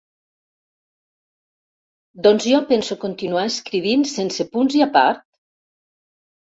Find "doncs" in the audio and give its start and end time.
2.29-2.49